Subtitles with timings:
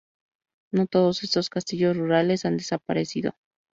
[0.73, 3.33] No todos estos castillos rurales han desaparecido.